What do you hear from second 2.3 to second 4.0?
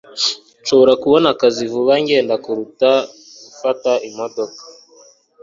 kuruta gufata